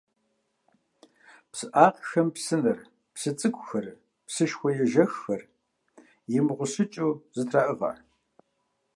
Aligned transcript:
ПсыӀагъхэм 1.51 2.27
псынэр, 2.35 2.79
псы 3.13 3.31
цӀыкӀухэр, 3.39 3.85
псышхуэ 4.27 4.69
ежэххэр 4.83 5.41
имыгъущыкӀыу 6.37 7.11
зэтраӀыгъэ. 7.35 7.91